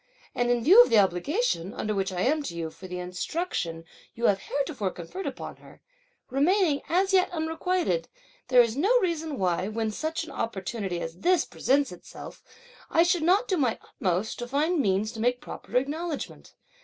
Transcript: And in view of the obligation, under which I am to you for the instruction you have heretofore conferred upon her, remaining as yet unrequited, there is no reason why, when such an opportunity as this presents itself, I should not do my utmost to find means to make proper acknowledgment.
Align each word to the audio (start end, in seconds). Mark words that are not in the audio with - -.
And 0.33 0.49
in 0.49 0.63
view 0.63 0.81
of 0.81 0.89
the 0.89 0.97
obligation, 0.97 1.75
under 1.75 1.93
which 1.93 2.11
I 2.11 2.21
am 2.21 2.41
to 2.45 2.55
you 2.55 2.71
for 2.71 2.87
the 2.87 2.97
instruction 2.97 3.85
you 4.15 4.25
have 4.25 4.39
heretofore 4.39 4.89
conferred 4.89 5.27
upon 5.27 5.57
her, 5.57 5.79
remaining 6.31 6.81
as 6.89 7.13
yet 7.13 7.29
unrequited, 7.29 8.07
there 8.47 8.63
is 8.63 8.75
no 8.75 8.99
reason 8.99 9.37
why, 9.37 9.67
when 9.67 9.91
such 9.91 10.23
an 10.23 10.31
opportunity 10.31 10.99
as 11.01 11.19
this 11.19 11.45
presents 11.45 11.91
itself, 11.91 12.41
I 12.89 13.03
should 13.03 13.21
not 13.21 13.47
do 13.47 13.57
my 13.57 13.77
utmost 13.79 14.39
to 14.39 14.47
find 14.47 14.79
means 14.79 15.11
to 15.11 15.19
make 15.19 15.39
proper 15.39 15.77
acknowledgment. 15.77 16.55